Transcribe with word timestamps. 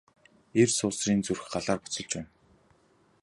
Эр 0.61 0.69
суусрын 0.77 1.19
зүрх 1.25 1.43
Галаар 1.53 1.79
буцалж 1.81 2.09
байна. 2.15 2.29